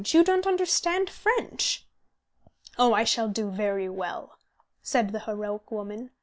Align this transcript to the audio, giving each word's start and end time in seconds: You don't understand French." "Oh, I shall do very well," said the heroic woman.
You 0.03 0.23
don't 0.23 0.47
understand 0.47 1.11
French." 1.11 1.85
"Oh, 2.75 2.91
I 2.91 3.03
shall 3.03 3.29
do 3.29 3.51
very 3.51 3.87
well," 3.87 4.39
said 4.81 5.11
the 5.11 5.19
heroic 5.19 5.69
woman. 5.69 6.09